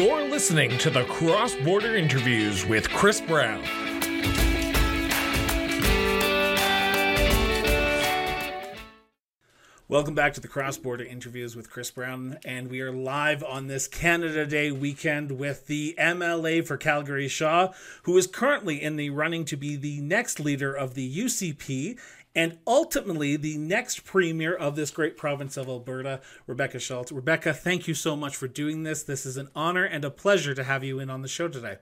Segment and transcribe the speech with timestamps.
[0.00, 3.64] You're listening to the Cross Border Interviews with Chris Brown.
[9.88, 13.66] Welcome back to the Cross Border Interviews with Chris Brown, and we are live on
[13.66, 17.72] this Canada Day weekend with the MLA for Calgary Shaw,
[18.02, 21.98] who is currently in the running to be the next leader of the UCP
[22.38, 27.10] and ultimately the next premier of this great province of Alberta, Rebecca Schulz.
[27.10, 29.02] Rebecca, thank you so much for doing this.
[29.02, 31.78] This is an honor and a pleasure to have you in on the show today.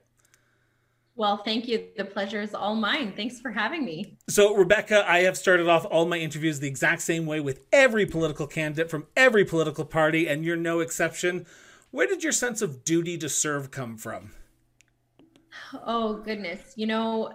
[1.15, 1.89] Well, thank you.
[1.95, 3.13] The pleasure is all mine.
[3.15, 4.17] Thanks for having me.
[4.29, 8.07] So, Rebecca, I have started off all my interviews the exact same way with every
[8.07, 11.45] political candidate from every political party, and you're no exception.
[11.91, 14.31] Where did your sense of duty to serve come from?
[15.85, 16.73] Oh, goodness.
[16.75, 17.31] You know,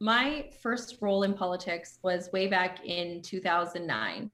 [0.00, 4.30] my first role in politics was way back in 2009.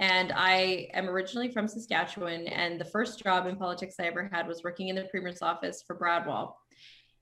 [0.00, 2.48] And I am originally from Saskatchewan.
[2.48, 5.84] And the first job in politics I ever had was working in the Premier's office
[5.86, 6.58] for Brad Wall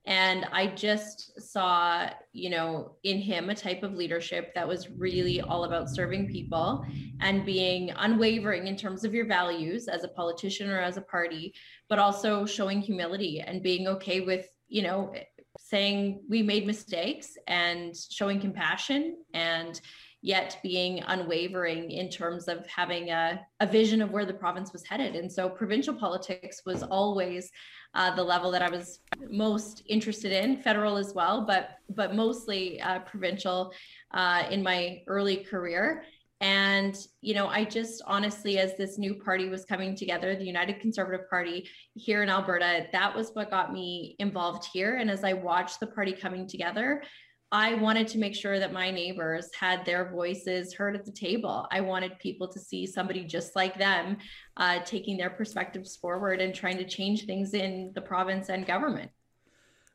[0.04, 5.40] and i just saw you know in him a type of leadership that was really
[5.40, 6.84] all about serving people
[7.20, 11.54] and being unwavering in terms of your values as a politician or as a party
[11.88, 15.12] but also showing humility and being okay with you know
[15.58, 19.80] saying we made mistakes and showing compassion and
[20.22, 24.86] yet being unwavering in terms of having a, a vision of where the province was
[24.86, 25.16] headed.
[25.16, 27.50] And so provincial politics was always
[27.94, 32.80] uh, the level that I was most interested in, federal as well, but but mostly
[32.80, 33.72] uh, provincial
[34.14, 36.04] uh, in my early career.
[36.42, 40.80] And you know, I just honestly, as this new party was coming together, the United
[40.80, 44.96] Conservative Party here in Alberta, that was what got me involved here.
[44.96, 47.04] And as I watched the party coming together,
[47.52, 51.68] I wanted to make sure that my neighbors had their voices heard at the table.
[51.70, 54.16] I wanted people to see somebody just like them
[54.56, 59.10] uh, taking their perspectives forward and trying to change things in the province and government.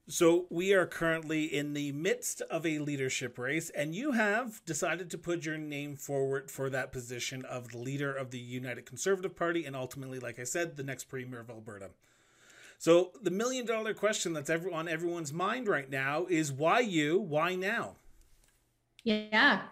[0.10, 5.12] So, we are currently in the midst of a leadership race, and you have decided
[5.12, 9.36] to put your name forward for that position of the leader of the United Conservative
[9.36, 11.90] Party, and ultimately, like I said, the next Premier of Alberta.
[12.78, 17.20] So the million dollar question that's on everyone's mind right now is why you?
[17.20, 17.96] Why now?
[19.04, 19.64] Yeah.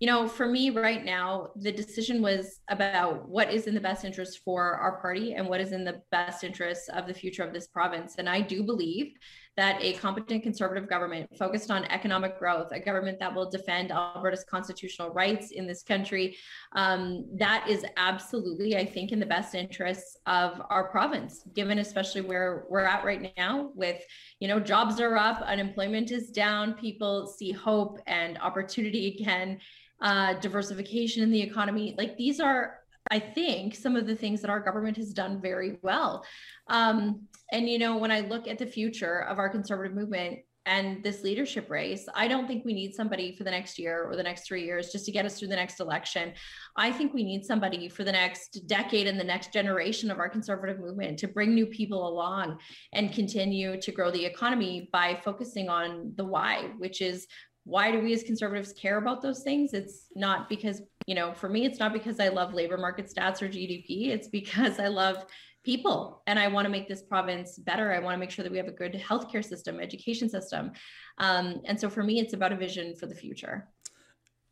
[0.00, 4.04] You know, for me right now, the decision was about what is in the best
[4.04, 7.52] interest for our party and what is in the best interest of the future of
[7.52, 8.14] this province.
[8.18, 9.14] And I do believe
[9.58, 14.44] that a competent conservative government focused on economic growth, a government that will defend Alberta's
[14.44, 16.36] constitutional rights in this country,
[16.76, 22.20] um, that is absolutely, I think, in the best interests of our province, given especially
[22.20, 24.00] where we're at right now with,
[24.38, 29.58] you know, jobs are up, unemployment is down, people see hope and opportunity again,
[30.00, 31.96] uh, diversification in the economy.
[31.98, 32.77] Like these are
[33.10, 36.24] I think some of the things that our government has done very well.
[36.68, 41.02] Um, and, you know, when I look at the future of our conservative movement and
[41.02, 44.22] this leadership race, I don't think we need somebody for the next year or the
[44.22, 46.34] next three years just to get us through the next election.
[46.76, 50.28] I think we need somebody for the next decade and the next generation of our
[50.28, 52.58] conservative movement to bring new people along
[52.92, 57.26] and continue to grow the economy by focusing on the why, which is
[57.64, 59.72] why do we as conservatives care about those things?
[59.72, 63.40] It's not because, you know, for me, it's not because I love labor market stats
[63.40, 64.08] or GDP.
[64.08, 65.24] It's because I love
[65.64, 67.92] people and i want to make this province better.
[67.92, 70.70] I want to make sure that we have a good healthcare system education system.
[71.18, 73.68] Um, and so for me it's about a vision for the future.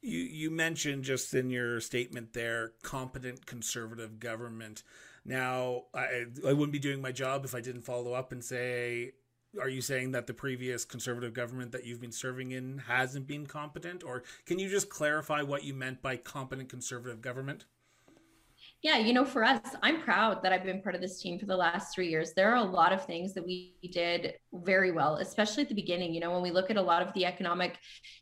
[0.03, 4.83] You you mentioned just in your statement there competent conservative government.
[5.25, 9.12] Now i i wouldn't be doing my job if i didn't follow up and say
[9.60, 13.46] are you saying that the previous conservative government that you've been serving in hasn't been
[13.46, 14.04] competent?
[14.04, 17.64] Or can you just clarify what you meant by competent conservative government
[18.86, 21.47] yeah, you know, for us, I'm proud that I've been part of this team for
[21.47, 22.34] the last three years.
[22.34, 26.14] There are a lot of things that we did very well, especially at the beginning.
[26.14, 27.78] You know, when we look at a lot of the economic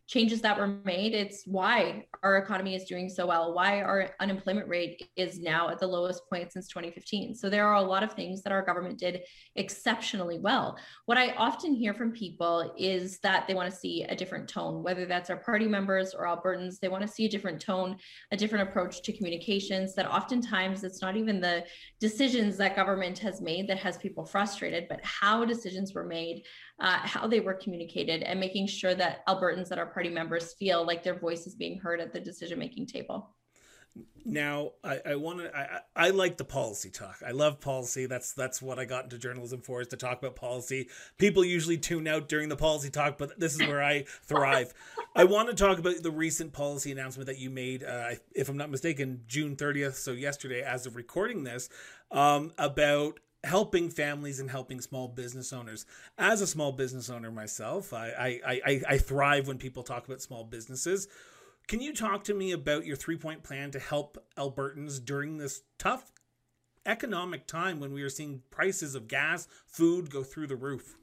[0.06, 4.66] changes that were made, it's why our economy is doing so well, why our unemployment
[4.66, 7.34] rate is now at the lowest point since 2015.
[7.34, 9.20] So there are a lot of things that our government did
[9.56, 10.78] exceptionally well.
[11.04, 14.82] What I often hear from people is that they want to see a different tone,
[14.82, 17.98] whether that's our party members or Albertans, they want to see a different tone,
[18.32, 21.64] a different approach to communications that oftentimes times it's not even the
[22.00, 26.44] decisions that government has made that has people frustrated, but how decisions were made,
[26.80, 30.86] uh, how they were communicated, and making sure that Albertans that are party members feel
[30.86, 33.34] like their voice is being heard at the decision making table.
[34.24, 35.56] Now, I, I want to.
[35.56, 37.16] I, I like the policy talk.
[37.24, 38.06] I love policy.
[38.06, 40.88] That's that's what I got into journalism for is to talk about policy.
[41.18, 44.72] People usually tune out during the policy talk, but this is where I thrive.
[45.14, 48.56] I want to talk about the recent policy announcement that you made, uh, if I'm
[48.56, 51.68] not mistaken, June 30th, so yesterday, as of recording this,
[52.10, 55.86] um, about helping families and helping small business owners.
[56.18, 60.22] As a small business owner myself, I, I, I, I thrive when people talk about
[60.22, 61.08] small businesses.
[61.66, 65.62] Can you talk to me about your three point plan to help Albertans during this
[65.78, 66.12] tough
[66.86, 70.96] economic time when we are seeing prices of gas, food go through the roof?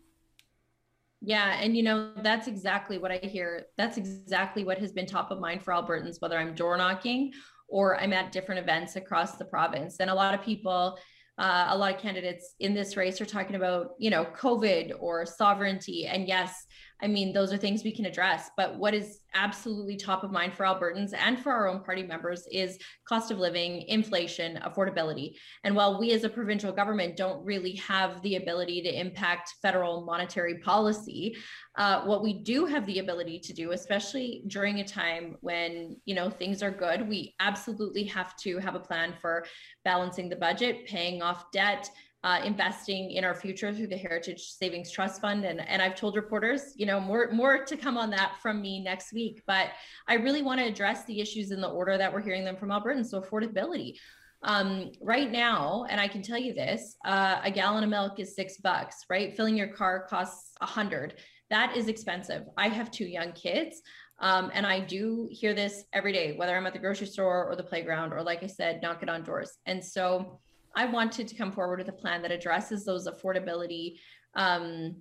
[1.19, 3.65] Yeah, and you know, that's exactly what I hear.
[3.77, 7.31] That's exactly what has been top of mind for Albertans, whether I'm door knocking
[7.67, 9.97] or I'm at different events across the province.
[9.99, 10.97] And a lot of people
[11.37, 15.25] uh, a lot of candidates in this race are talking about, you know, COVID or
[15.25, 16.05] sovereignty.
[16.05, 16.67] And yes,
[17.01, 18.51] I mean, those are things we can address.
[18.55, 22.45] But what is absolutely top of mind for Albertans and for our own party members
[22.51, 22.77] is
[23.07, 25.35] cost of living, inflation, affordability.
[25.63, 30.05] And while we as a provincial government don't really have the ability to impact federal
[30.05, 31.35] monetary policy,
[31.75, 36.13] uh, what we do have the ability to do, especially during a time when you
[36.13, 39.45] know things are good, we absolutely have to have a plan for
[39.85, 41.89] balancing the budget, paying off debt
[42.23, 45.43] uh, investing in our future through the Heritage Savings Trust Fund.
[45.43, 48.83] And, and I've told reporters, you know, more, more to come on that from me
[48.83, 49.41] next week.
[49.47, 49.69] But
[50.07, 52.69] I really want to address the issues in the order that we're hearing them from
[52.69, 53.07] Albertans.
[53.07, 53.95] So affordability.
[54.43, 58.35] Um, right now, and I can tell you this, uh, a gallon of milk is
[58.35, 59.35] six bucks, right?
[59.35, 61.15] Filling your car costs a hundred.
[61.49, 62.43] That is expensive.
[62.57, 63.81] I have two young kids.
[64.19, 67.55] Um, and I do hear this every day, whether I'm at the grocery store or
[67.55, 69.57] the playground, or like I said, knocking on doors.
[69.65, 70.39] And so
[70.75, 73.97] I wanted to come forward with a plan that addresses those affordability
[74.35, 74.95] um,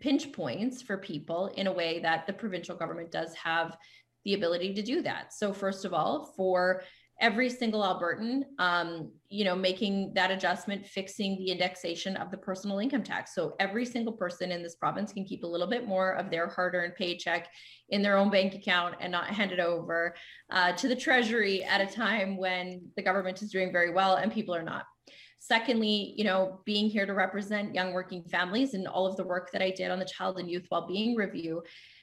[0.00, 3.76] pinch points for people in a way that the provincial government does have
[4.24, 5.32] the ability to do that.
[5.32, 6.82] So, first of all, for
[7.20, 12.78] every single Albertan, um, you know, making that adjustment, fixing the indexation of the personal
[12.78, 13.34] income tax.
[13.34, 16.46] So every single person in this province can keep a little bit more of their
[16.46, 17.48] hard-earned paycheck
[17.88, 20.14] in their own bank account and not hand it over
[20.50, 24.32] uh, to the treasury at a time when the government is doing very well and
[24.32, 24.84] people are not.
[25.38, 29.50] Secondly, you know, being here to represent young working families and all of the work
[29.52, 31.62] that I did on the child and youth well-being review,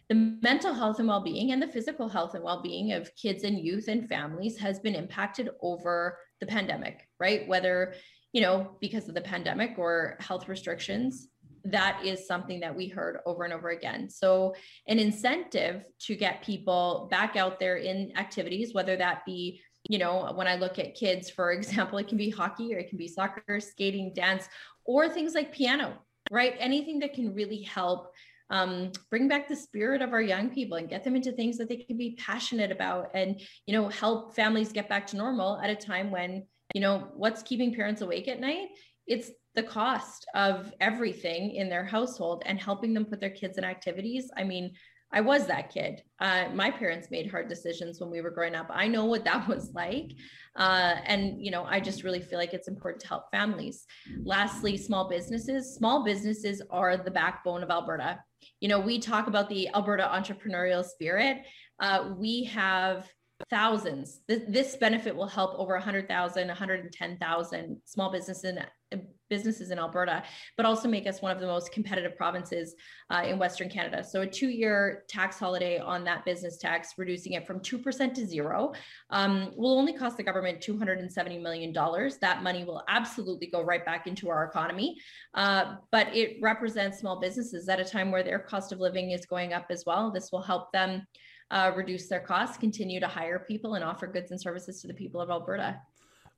[0.10, 3.88] the mental health and well-being and the physical health and well-being of kids and youth
[3.88, 7.48] and families has been impacted over the pandemic, right?
[7.48, 7.96] Whether,
[8.32, 11.28] you know, because of the pandemic or health restrictions,
[11.66, 14.08] that is something that we heard over and over again.
[14.10, 14.54] So,
[14.88, 20.32] an incentive to get people back out there in activities, whether that be you know,
[20.36, 23.08] when I look at kids, for example, it can be hockey or it can be
[23.08, 24.48] soccer, skating, dance,
[24.86, 25.94] or things like piano,
[26.32, 26.56] right?
[26.60, 28.12] Anything that can really help
[28.50, 31.68] um, bring back the spirit of our young people and get them into things that
[31.68, 35.70] they can be passionate about and, you know, help families get back to normal at
[35.70, 38.68] a time when, you know, what's keeping parents awake at night?
[39.08, 43.64] It's the cost of everything in their household and helping them put their kids in
[43.64, 44.30] activities.
[44.38, 44.74] I mean,
[45.12, 46.02] I was that kid.
[46.20, 48.68] Uh, my parents made hard decisions when we were growing up.
[48.70, 50.12] I know what that was like.
[50.56, 53.86] Uh, and, you know, I just really feel like it's important to help families.
[54.24, 55.76] Lastly, small businesses.
[55.76, 58.20] Small businesses are the backbone of Alberta.
[58.60, 61.40] You know, we talk about the Alberta entrepreneurial spirit.
[61.80, 63.08] Uh, we have
[63.50, 64.22] thousands.
[64.28, 68.58] This, this benefit will help over 100,000, 110,000 small businesses
[68.92, 70.24] in, businesses in Alberta,
[70.56, 72.76] but also make us one of the most competitive provinces
[73.10, 74.04] uh, in Western Canada.
[74.04, 78.74] So a two-year tax holiday on that business tax, reducing it from 2% to zero,
[79.10, 81.74] um, will only cost the government $270 million.
[82.22, 84.98] That money will absolutely go right back into our economy.
[85.34, 89.26] Uh, but it represents small businesses at a time where their cost of living is
[89.26, 90.12] going up as well.
[90.12, 91.06] This will help them
[91.52, 94.94] uh, reduce their costs, continue to hire people, and offer goods and services to the
[94.94, 95.80] people of Alberta.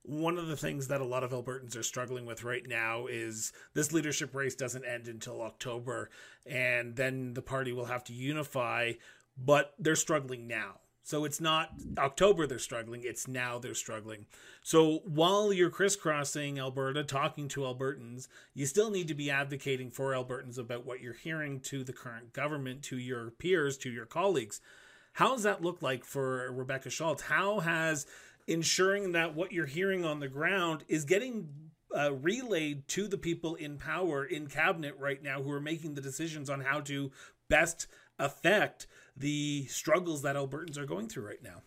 [0.03, 3.51] One of the things that a lot of Albertans are struggling with right now is
[3.73, 6.09] this leadership race doesn't end until October,
[6.45, 8.93] and then the party will have to unify,
[9.37, 10.75] but they're struggling now.
[11.07, 14.25] So it's not October they're struggling, it's now they're struggling.
[14.61, 20.11] So while you're crisscrossing Alberta, talking to Albertans, you still need to be advocating for
[20.11, 24.59] Albertans about what you're hearing to the current government, to your peers, to your colleagues.
[25.17, 27.23] How does that look like for Rebecca Schulz?
[27.23, 28.05] How has
[28.45, 31.49] ensuring that what you're hearing on the ground is getting
[31.97, 36.01] uh, relayed to the people in power in cabinet right now who are making the
[36.01, 37.09] decisions on how to
[37.49, 37.87] best
[38.19, 41.63] affect the struggles that Albertans are going through right now?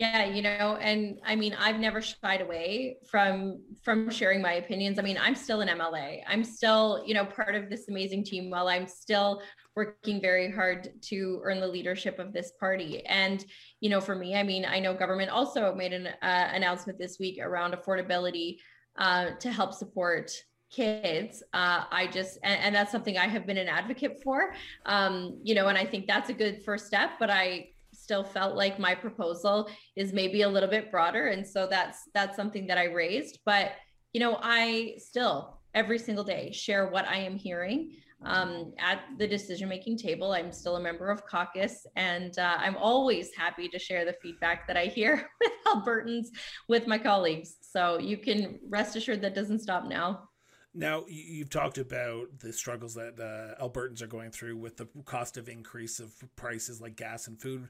[0.00, 4.98] Yeah, you know, and I mean, I've never shied away from from sharing my opinions.
[4.98, 6.22] I mean, I'm still an MLA.
[6.26, 9.42] I'm still, you know, part of this amazing team while I'm still
[9.76, 13.04] working very hard to earn the leadership of this party.
[13.04, 13.44] And,
[13.80, 17.18] you know, for me, I mean, I know government also made an uh, announcement this
[17.20, 18.56] week around affordability
[18.96, 20.32] uh, to help support
[20.70, 24.54] kids uh, i just and, and, that's something i have been an advocate for
[24.86, 27.66] um, you know and i think that's a good first step but i
[28.10, 32.36] still felt like my proposal is maybe a little bit broader and so that's that's
[32.36, 33.72] something that i raised but
[34.12, 37.92] you know, I still every single day share what I am hearing
[38.24, 40.32] um, at the decision making table.
[40.32, 44.66] I'm still a member of caucus, and uh, I'm always happy to share the feedback
[44.66, 46.26] that I hear with Albertans
[46.68, 47.56] with my colleagues.
[47.60, 50.28] So you can rest assured that doesn't stop now.
[50.72, 55.36] Now, you've talked about the struggles that uh, Albertans are going through with the cost
[55.36, 57.68] of increase of prices like gas and food.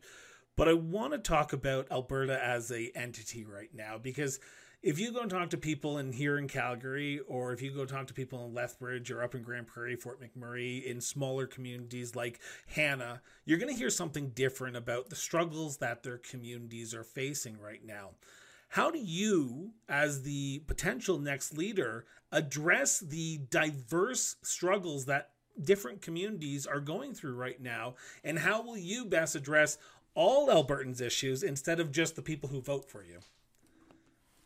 [0.56, 4.38] But I want to talk about Alberta as a entity right now because
[4.82, 7.84] if you go and talk to people in here in Calgary, or if you go
[7.84, 12.16] talk to people in Lethbridge or up in Grande Prairie, Fort McMurray, in smaller communities
[12.16, 17.04] like Hanna, you're going to hear something different about the struggles that their communities are
[17.04, 18.12] facing right now.
[18.70, 26.66] How do you, as the potential next leader, address the diverse struggles that different communities
[26.66, 27.96] are going through right now?
[28.24, 29.76] And how will you best address
[30.14, 33.18] all Albertans' issues instead of just the people who vote for you?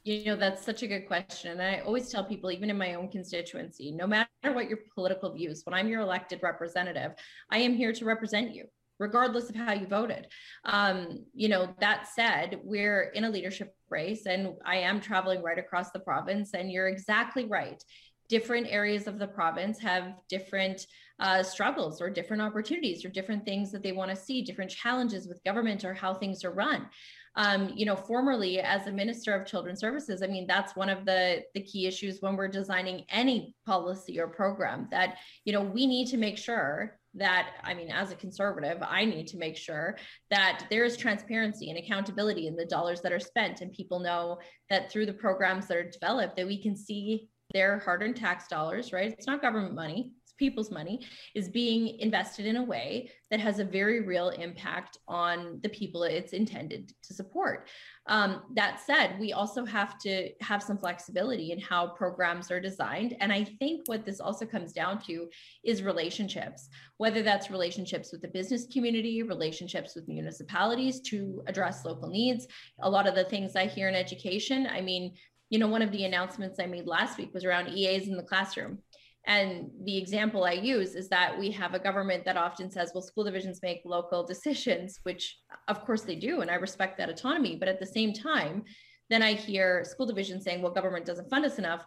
[0.04, 1.52] You know, that's such a good question.
[1.52, 5.32] And I always tell people, even in my own constituency, no matter what your political
[5.32, 7.12] views, when I'm your elected representative,
[7.50, 8.66] I am here to represent you
[8.98, 10.26] regardless of how you voted.
[10.64, 15.58] Um, you know, that said, we're in a leadership race and I am traveling right
[15.58, 16.54] across the province.
[16.54, 17.82] And you're exactly right.
[18.28, 20.86] Different areas of the province have different
[21.20, 25.28] uh, struggles or different opportunities or different things that they want to see, different challenges
[25.28, 26.88] with government or how things are run.
[27.36, 31.04] Um, you know, formerly as a minister of children's services, I mean, that's one of
[31.04, 35.86] the the key issues when we're designing any policy or program that you know we
[35.86, 39.96] need to make sure that i mean as a conservative i need to make sure
[40.30, 44.38] that there is transparency and accountability in the dollars that are spent and people know
[44.68, 48.92] that through the programs that are developed that we can see their hard-earned tax dollars
[48.92, 53.58] right it's not government money people's money is being invested in a way that has
[53.58, 57.68] a very real impact on the people it's intended to support.
[58.06, 63.16] Um, that said, we also have to have some flexibility in how programs are designed.
[63.20, 65.28] And I think what this also comes down to
[65.64, 72.08] is relationships, whether that's relationships with the business community, relationships with municipalities to address local
[72.08, 72.46] needs.
[72.82, 75.14] A lot of the things I hear in education, I mean,
[75.50, 78.22] you know, one of the announcements I made last week was around EAs in the
[78.22, 78.78] classroom.
[79.26, 83.02] And the example I use is that we have a government that often says, well,
[83.02, 86.40] school divisions make local decisions, which uh, of course they do.
[86.40, 87.56] And I respect that autonomy.
[87.56, 88.64] But at the same time,
[89.10, 91.84] then I hear school divisions saying, well, government doesn't fund us enough.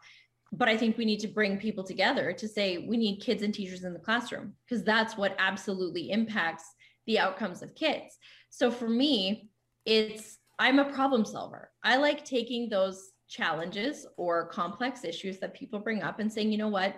[0.51, 3.53] But I think we need to bring people together to say we need kids and
[3.53, 6.63] teachers in the classroom because that's what absolutely impacts
[7.05, 8.17] the outcomes of kids.
[8.49, 9.49] So for me,
[9.85, 11.69] it's I'm a problem solver.
[11.83, 16.57] I like taking those challenges or complex issues that people bring up and saying, you
[16.57, 16.95] know what,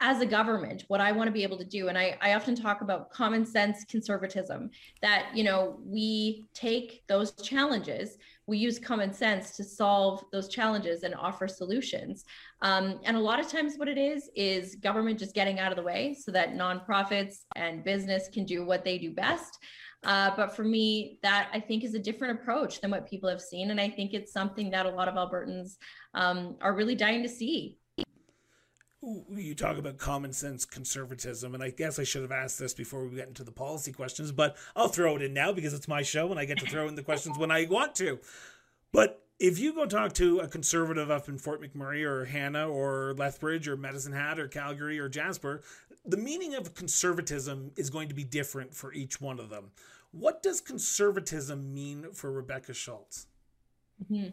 [0.00, 2.54] as a government what i want to be able to do and I, I often
[2.54, 4.70] talk about common sense conservatism
[5.02, 8.16] that you know we take those challenges
[8.46, 12.24] we use common sense to solve those challenges and offer solutions
[12.62, 15.76] um, and a lot of times what it is is government just getting out of
[15.76, 19.58] the way so that nonprofits and business can do what they do best
[20.02, 23.40] uh, but for me, that I think is a different approach than what people have
[23.40, 23.70] seen.
[23.70, 25.76] And I think it's something that a lot of Albertans
[26.14, 27.76] um, are really dying to see
[29.02, 33.04] you talk about common sense conservatism, and I guess I should have asked this before
[33.06, 36.02] we get into the policy questions, but I'll throw it in now because it's my
[36.02, 38.18] show and I get to throw in the questions when I want to.
[38.92, 43.14] But if you go talk to a conservative up in Fort McMurray or Hanna or
[43.16, 45.62] Lethbridge or Medicine Hat or Calgary or Jasper,
[46.04, 49.70] the meaning of conservatism is going to be different for each one of them.
[50.12, 53.28] What does conservatism mean for Rebecca Schulz?
[54.04, 54.28] Mm-hmm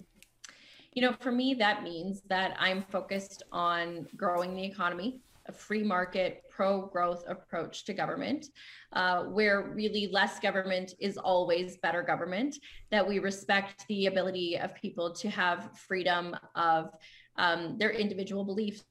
[0.97, 5.83] you know, for me, that means that I'm focused on growing the economy, a free
[5.83, 8.47] market, pro growth approach to government,
[8.93, 12.57] uh, where really less government is always better government,
[12.89, 16.89] that we respect the ability of people to have freedom of
[17.35, 18.83] um, their individual beliefs,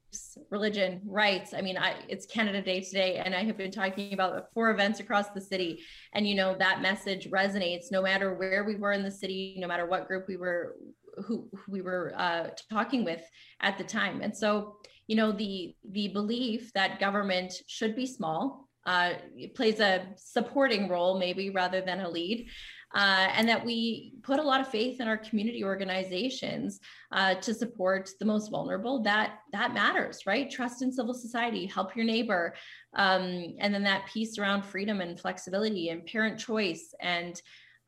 [0.51, 1.55] religion, rights.
[1.55, 5.01] I mean, I, it's Canada Day today, and I have been talking about four events
[5.01, 5.81] across the city.
[6.13, 9.67] And, you know, that message resonates no matter where we were in the city, no
[9.67, 10.77] matter what group we were
[11.25, 13.23] who, who we were uh, talking with
[13.61, 14.21] at the time.
[14.23, 19.15] And so, you know, the the belief that government should be small uh,
[19.55, 22.49] plays a supporting role, maybe rather than a lead.
[22.95, 26.81] Uh, and that we put a lot of faith in our community organizations
[27.13, 29.03] uh, to support the most vulnerable.
[29.03, 30.49] That that matters, right?
[30.49, 32.55] Trust in civil society, help your neighbor,
[32.95, 37.41] um, and then that piece around freedom and flexibility and parent choice and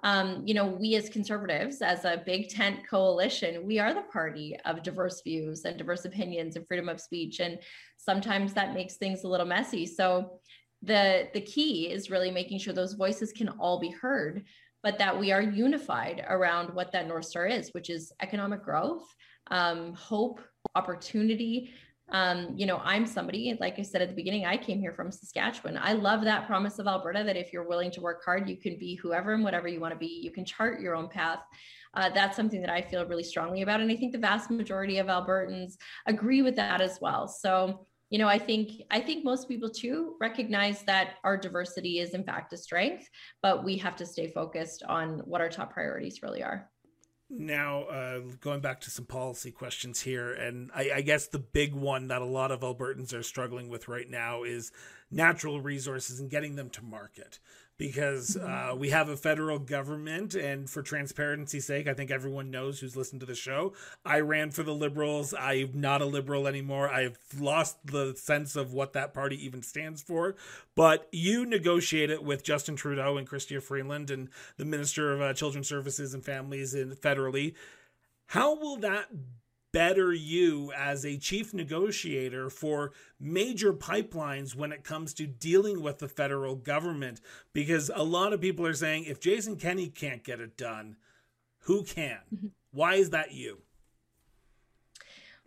[0.04, 4.56] um, you know, we as conservatives, as a big tent coalition, we are the party
[4.64, 7.40] of diverse views and diverse opinions and freedom of speech.
[7.40, 7.58] And
[7.96, 9.86] sometimes that makes things a little messy.
[9.86, 10.40] So
[10.82, 14.44] the the key is really making sure those voices can all be heard,
[14.84, 19.04] but that we are unified around what that North Star is, which is economic growth,
[19.50, 20.40] um, hope,
[20.76, 21.72] opportunity.
[22.10, 25.10] Um, you know, I'm somebody, like I said at the beginning, I came here from
[25.10, 25.78] Saskatchewan.
[25.80, 28.78] I love that promise of Alberta that if you're willing to work hard, you can
[28.78, 30.20] be whoever and whatever you want to be.
[30.22, 31.40] You can chart your own path.
[31.94, 33.80] Uh, that's something that I feel really strongly about.
[33.80, 35.74] And I think the vast majority of Albertans
[36.06, 37.28] agree with that as well.
[37.28, 42.14] So, you know, I think I think most people too recognize that our diversity is
[42.14, 43.08] in fact a strength,
[43.42, 46.70] but we have to stay focused on what our top priorities really are.
[47.30, 51.74] Now, uh, going back to some policy questions here, and I, I, guess the big
[51.74, 54.72] one that a lot of Albertans are struggling with right now is
[55.10, 57.38] natural resources and getting them to market
[57.78, 60.34] because uh, we have a federal government.
[60.34, 63.72] And for transparency's sake, I think everyone knows who's listened to the show.
[64.04, 65.32] I ran for the Liberals.
[65.32, 66.90] I'm not a Liberal anymore.
[66.90, 70.34] I've lost the sense of what that party even stands for.
[70.74, 75.32] But you negotiate it with Justin Trudeau and Chrystia Freeland and the Minister of uh,
[75.32, 77.54] Children's Services and Families in federally.
[78.26, 79.06] How will that
[79.72, 85.98] better you as a chief negotiator for major pipelines when it comes to dealing with
[85.98, 87.20] the federal government
[87.52, 90.96] because a lot of people are saying if Jason Kenney can't get it done
[91.60, 92.46] who can mm-hmm.
[92.70, 93.58] why is that you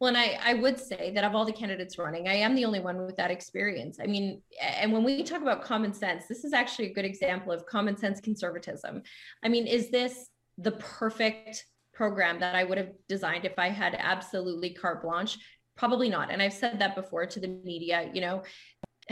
[0.01, 2.65] well, and I, I would say that of all the candidates running, I am the
[2.65, 3.99] only one with that experience.
[4.01, 7.51] I mean, and when we talk about common sense, this is actually a good example
[7.51, 9.03] of common sense conservatism.
[9.43, 11.67] I mean, is this the perfect
[12.01, 15.37] program that I would have designed if I had absolutely carte blanche?
[15.77, 16.31] Probably not.
[16.31, 18.41] And I've said that before to the media, you know.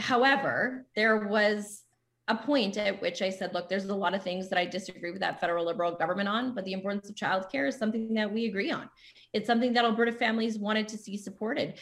[0.00, 1.84] However, there was
[2.26, 5.12] a point at which I said, look, there's a lot of things that I disagree
[5.12, 8.46] with that federal liberal government on, but the importance of childcare is something that we
[8.46, 8.90] agree on.
[9.32, 11.74] It's something that Alberta families wanted to see supported.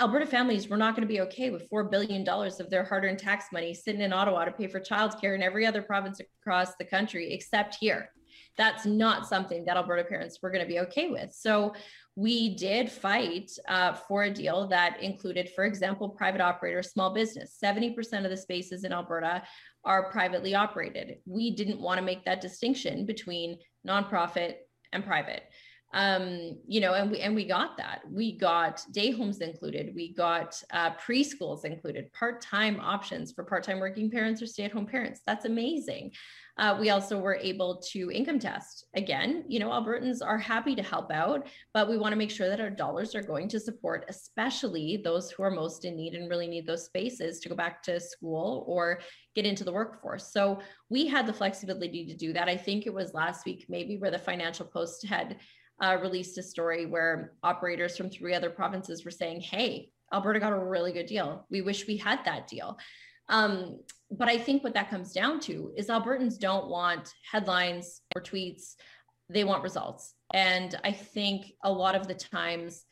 [0.00, 3.20] Alberta families were not going to be okay with $4 billion of their hard earned
[3.20, 6.84] tax money sitting in Ottawa to pay for childcare in every other province across the
[6.84, 8.10] country except here
[8.58, 11.32] that's not something that Alberta parents were going to be okay with.
[11.32, 11.74] So
[12.16, 17.56] we did fight uh, for a deal that included, for example, private operator, small business.
[17.62, 19.44] 70% of the spaces in Alberta
[19.84, 21.18] are privately operated.
[21.24, 24.56] We didn't want to make that distinction between nonprofit
[24.92, 25.44] and private
[25.94, 28.02] um you know and we and we got that.
[28.10, 29.94] We got day homes included.
[29.94, 35.20] We got uh, preschools included part-time options for part-time working parents or stay-at-home parents.
[35.26, 36.12] That's amazing.
[36.58, 38.86] Uh, we also were able to income test.
[38.94, 42.48] Again you know albertans are happy to help out but we want to make sure
[42.48, 46.28] that our dollars are going to support especially those who are most in need and
[46.28, 49.00] really need those spaces to go back to school or
[49.34, 50.32] get into the workforce.
[50.32, 50.58] So
[50.90, 52.48] we had the flexibility to do that.
[52.48, 55.36] I think it was last week maybe where the financial post had
[55.80, 60.52] uh, released a story where operators from three other provinces were saying, hey, Alberta got
[60.52, 61.46] a really good deal.
[61.50, 62.78] We wish we had that deal.
[63.28, 68.22] Um, but I think what that comes down to is Albertans don't want headlines or
[68.22, 68.74] tweets,
[69.28, 70.14] they want results.
[70.32, 72.84] And I think a lot of the times,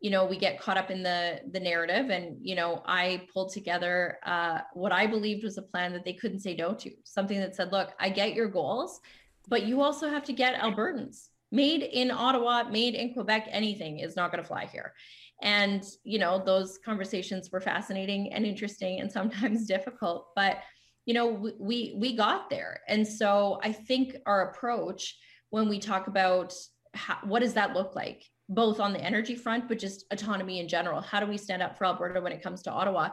[0.00, 3.52] you know, we get caught up in the the narrative, and you know, I pulled
[3.52, 6.90] together uh, what I believed was a plan that they couldn't say no to.
[7.04, 9.00] Something that said, "Look, I get your goals,
[9.46, 14.16] but you also have to get Albertans made in Ottawa, made in Quebec, anything is
[14.16, 14.94] not going to fly here.
[15.42, 20.58] And, you know, those conversations were fascinating and interesting and sometimes difficult, but,
[21.04, 22.80] you know, we, we got there.
[22.88, 25.16] And so I think our approach
[25.50, 26.54] when we talk about
[26.94, 30.68] how, what does that look like, both on the energy front, but just autonomy in
[30.68, 33.10] general, how do we stand up for Alberta when it comes to Ottawa?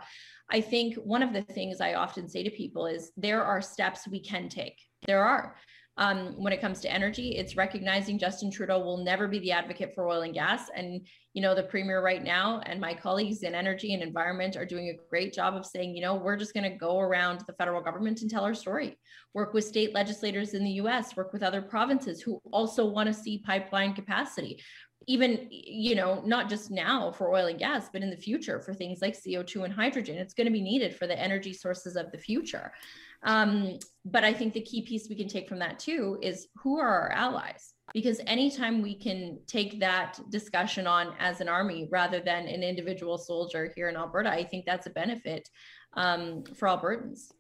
[0.50, 4.08] I think one of the things I often say to people is there are steps
[4.08, 4.80] we can take.
[5.06, 5.56] There are
[6.00, 7.36] um, when it comes to energy.
[7.36, 10.70] It's recognizing Justin Trudeau will never be the advocate for oil and gas.
[10.74, 14.66] And, you know, the premier right now and my colleagues in energy and environment are
[14.66, 17.54] doing a great job of saying, you know, we're just going to go around the
[17.54, 18.98] federal government and tell our story,
[19.34, 23.14] work with state legislators in the US, work with other provinces who also want to
[23.14, 24.64] see pipeline capacity,
[25.08, 28.74] even you know not just now for oil and gas but in the future for
[28.74, 32.12] things like co2 and hydrogen it's going to be needed for the energy sources of
[32.12, 32.74] the future
[33.24, 36.80] um, but I think the key piece we can take from that too is who
[36.80, 37.74] are our allies?
[37.94, 43.18] Because anytime we can take that discussion on as an army rather than an individual
[43.18, 45.50] soldier here in Alberta, I think that's a benefit
[45.94, 47.32] um, for Albertans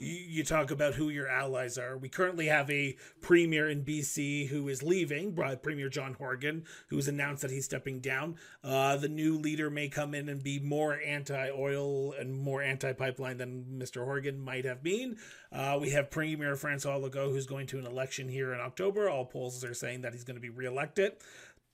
[0.00, 1.98] you talk about who your allies are.
[1.98, 7.42] We currently have a premier in BC who is leaving, Premier John Horgan, who's announced
[7.42, 8.36] that he's stepping down.
[8.64, 12.92] Uh, the new leader may come in and be more anti oil and more anti
[12.94, 14.04] pipeline than Mr.
[14.04, 15.18] Horgan might have been.
[15.52, 19.10] Uh, we have Premier Francois Legault, who's going to an election here in October.
[19.10, 21.12] All polls are saying that he's going to be reelected.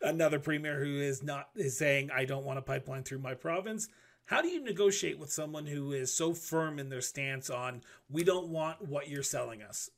[0.03, 3.89] Another premier who is not is saying, I don't want a pipeline through my province.
[4.27, 8.25] How do you negotiate with someone who is so firm in their stance on we
[8.25, 9.89] don't want what you're selling us?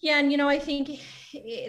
[0.00, 1.00] Yeah, and you know, I think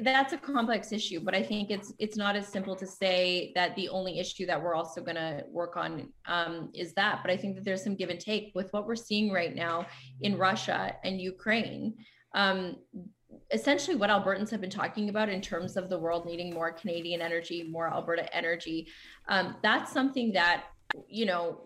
[0.01, 3.75] that's a complex issue, but I think it's it's not as simple to say that
[3.75, 7.21] the only issue that we're also going to work on um, is that.
[7.23, 9.87] But I think that there's some give and take with what we're seeing right now
[10.21, 11.95] in Russia and Ukraine.
[12.35, 12.75] Um,
[13.51, 17.21] essentially, what Albertans have been talking about in terms of the world needing more Canadian
[17.21, 18.87] energy, more Alberta energy,
[19.27, 20.65] um, that's something that
[21.07, 21.61] you know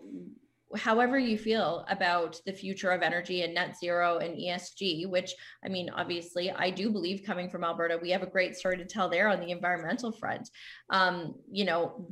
[0.76, 5.68] however you feel about the future of energy and net zero and ESG, which I
[5.68, 9.08] mean, obviously, I do believe coming from Alberta, we have a great story to tell
[9.08, 10.48] there on the environmental front.
[10.90, 12.06] Um, you know,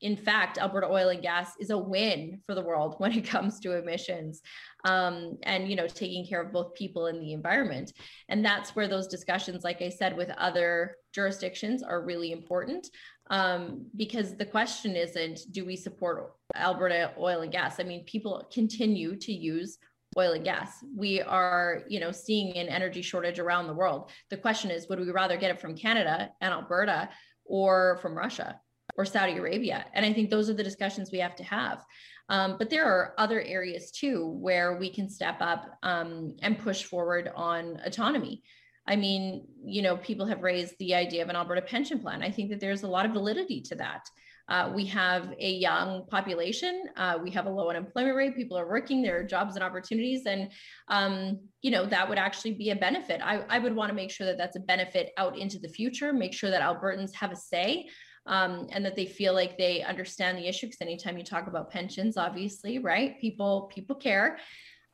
[0.00, 3.60] in fact, Alberta oil and gas is a win for the world when it comes
[3.60, 4.42] to emissions
[4.84, 7.92] um, and, you know, taking care of both people and the environment.
[8.28, 12.88] And that's where those discussions, like I said, with other jurisdictions are really important
[13.30, 17.80] um, because the question isn't do we support Alberta oil and gas?
[17.80, 19.78] I mean, people continue to use
[20.16, 20.84] oil and gas.
[20.96, 24.10] We are, you know, seeing an energy shortage around the world.
[24.30, 27.08] The question is, would we rather get it from Canada and Alberta
[27.44, 28.60] or from Russia
[28.96, 29.84] or Saudi Arabia?
[29.92, 31.84] And I think those are the discussions we have to have.
[32.28, 36.84] Um, but there are other areas too where we can step up um, and push
[36.84, 38.42] forward on autonomy.
[38.88, 42.22] I mean, you know, people have raised the idea of an Alberta pension plan.
[42.22, 44.08] I think that there's a lot of validity to that.
[44.48, 46.84] Uh, we have a young population.
[46.96, 48.36] Uh, we have a low unemployment rate.
[48.36, 49.02] People are working.
[49.02, 50.52] There are jobs and opportunities, and
[50.86, 53.20] um, you know that would actually be a benefit.
[53.24, 56.12] I, I would want to make sure that that's a benefit out into the future.
[56.12, 57.88] Make sure that Albertans have a say.
[58.28, 61.70] Um, and that they feel like they understand the issue because anytime you talk about
[61.70, 64.38] pensions obviously right people people care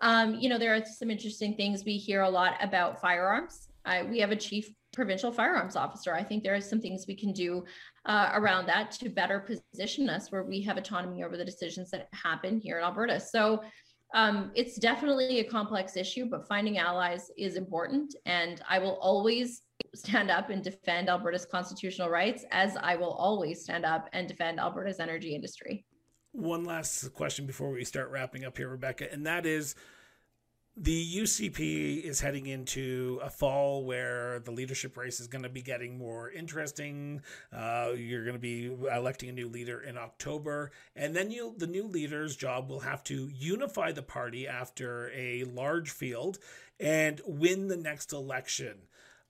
[0.03, 4.03] um, you know there are some interesting things we hear a lot about firearms I,
[4.03, 6.15] we have a chief provincial firearms officer.
[6.15, 7.65] I think there are some things we can do
[8.07, 12.09] uh, around that to better position us where we have autonomy over the decisions that
[12.13, 13.19] happen here in Alberta.
[13.19, 13.63] So
[14.15, 18.15] um, it's definitely a complex issue, but finding allies is important.
[18.27, 19.63] And I will always
[19.95, 24.61] stand up and defend Alberta's constitutional rights, as I will always stand up and defend
[24.61, 25.87] Alberta's energy industry.
[26.33, 29.75] One last question before we start wrapping up here, Rebecca, and that is
[30.77, 35.61] the UCP is heading into a fall where the leadership race is going to be
[35.61, 37.21] getting more interesting.
[37.53, 41.67] Uh, you're going to be electing a new leader in October, and then you the
[41.67, 46.39] new leader's job will have to unify the party after a large field
[46.81, 48.79] and win the next election.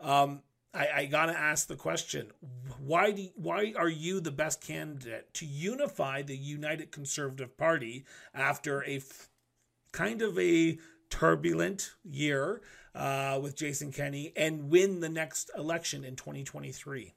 [0.01, 2.31] Um, I, I, gotta ask the question:
[2.79, 8.85] Why do why are you the best candidate to unify the United Conservative Party after
[8.85, 9.29] a f-
[9.91, 10.79] kind of a
[11.13, 12.63] turbulent year
[12.95, 17.13] uh, with Jason Kenney and win the next election in 2023?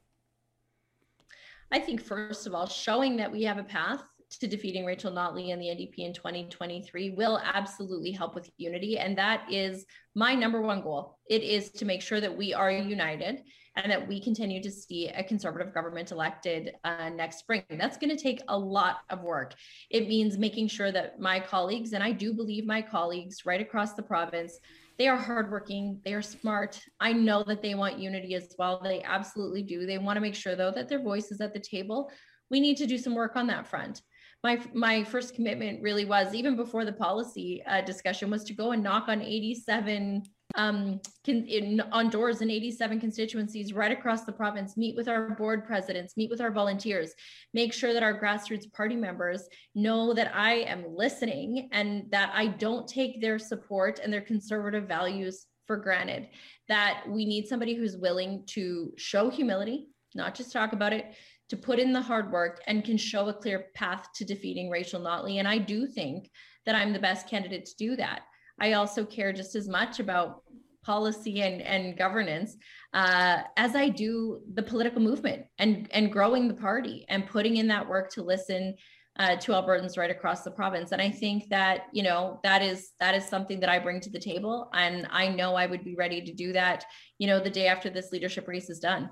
[1.72, 5.54] I think, first of all, showing that we have a path to defeating Rachel Notley
[5.54, 8.98] and the NDP in 2023 will absolutely help with unity.
[8.98, 9.86] And that is
[10.16, 11.18] my number one goal.
[11.30, 13.44] It is to make sure that we are united
[13.76, 17.64] and that we continue to see a conservative government elected uh, next spring.
[17.70, 19.54] That's going to take a lot of work.
[19.90, 23.94] It means making sure that my colleagues, and I do believe my colleagues right across
[23.94, 24.58] the province,
[24.98, 26.80] they are hardworking, they are smart.
[27.02, 28.80] I know that they want unity as well.
[28.82, 29.86] They absolutely do.
[29.86, 32.10] They want to make sure, though, that their voice is at the table.
[32.50, 34.02] We need to do some work on that front
[34.44, 38.72] my my first commitment really was even before the policy uh, discussion was to go
[38.72, 40.24] and knock on 87
[40.56, 45.32] um, can, in, on doors in 87 constituencies right across the province, meet with our
[45.32, 47.14] board presidents, meet with our volunteers,
[47.54, 52.48] make sure that our grassroots party members know that I am listening and that I
[52.48, 56.30] don't take their support and their conservative values for granted.
[56.70, 61.14] That we need somebody who's willing to show humility, not just talk about it,
[61.50, 65.02] to put in the hard work and can show a clear path to defeating Rachel
[65.02, 65.38] Notley.
[65.40, 66.30] And I do think
[66.66, 68.22] that I'm the best candidate to do that.
[68.60, 70.44] I also care just as much about
[70.84, 72.56] policy and, and governance
[72.94, 77.68] uh, as I do the political movement and, and growing the party and putting in
[77.68, 78.76] that work to listen
[79.18, 80.92] uh, to Albertans right across the province.
[80.92, 84.10] And I think that, you know, that is that is something that I bring to
[84.10, 84.70] the table.
[84.74, 86.86] And I know I would be ready to do that,
[87.18, 89.10] you know, the day after this leadership race is done.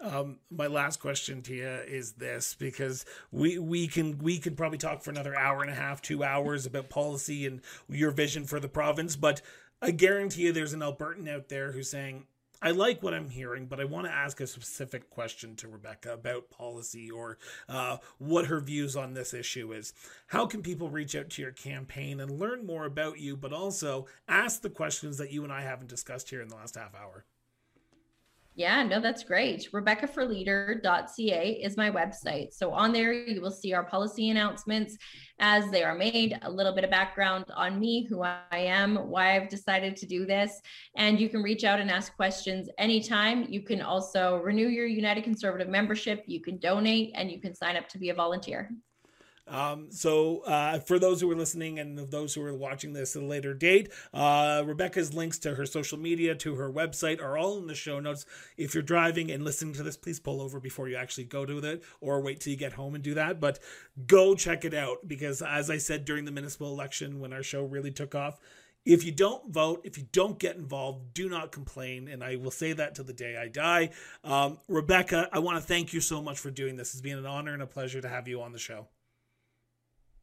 [0.00, 4.78] Um, my last question to you is this because we we can we can probably
[4.78, 8.60] talk for another hour and a half, two hours about policy and your vision for
[8.60, 9.40] the province, but
[9.80, 12.24] I guarantee you there's an Albertan out there who's saying,
[12.62, 16.14] I like what I'm hearing, but I want to ask a specific question to Rebecca
[16.14, 17.36] about policy or
[17.68, 19.92] uh, what her views on this issue is.
[20.28, 24.06] How can people reach out to your campaign and learn more about you, but also
[24.26, 27.26] ask the questions that you and I haven't discussed here in the last half hour?
[28.56, 29.68] Yeah, no, that's great.
[29.72, 32.52] RebeccaForLeader.ca is my website.
[32.52, 34.96] So on there, you will see our policy announcements
[35.40, 39.34] as they are made, a little bit of background on me, who I am, why
[39.34, 40.60] I've decided to do this.
[40.94, 43.44] And you can reach out and ask questions anytime.
[43.48, 47.76] You can also renew your United Conservative membership, you can donate, and you can sign
[47.76, 48.70] up to be a volunteer.
[49.46, 53.22] Um, so, uh, for those who are listening and those who are watching this at
[53.22, 57.58] a later date, uh, Rebecca's links to her social media, to her website, are all
[57.58, 58.24] in the show notes.
[58.56, 61.58] If you're driving and listening to this, please pull over before you actually go to
[61.58, 63.40] it or wait till you get home and do that.
[63.40, 63.58] But
[64.06, 67.64] go check it out because, as I said during the municipal election when our show
[67.64, 68.38] really took off,
[68.84, 72.08] if you don't vote, if you don't get involved, do not complain.
[72.08, 73.90] And I will say that to the day I die.
[74.22, 76.92] Um, Rebecca, I want to thank you so much for doing this.
[76.92, 78.88] It's been an honor and a pleasure to have you on the show.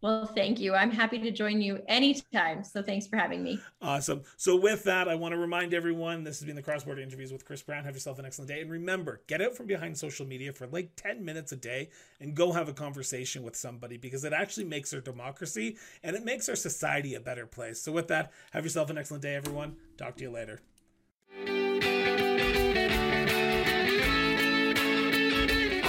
[0.02, 0.74] Well, thank you.
[0.74, 2.64] I'm happy to join you anytime.
[2.64, 3.60] So thanks for having me.
[3.82, 4.24] Awesome.
[4.36, 7.32] So with that, I want to remind everyone this has been the Cross Border Interviews
[7.32, 7.84] with Chris Brown.
[7.84, 8.62] Have yourself an excellent day.
[8.62, 12.36] And remember, get out from behind social media for like 10 minutes a day and
[12.36, 16.50] go have a conversation with somebody because it actually makes our democracy and it makes
[16.50, 17.80] our society a better place.
[17.80, 19.76] So with that, have yourself an excellent day, everyone.
[19.98, 20.62] Talk to you later.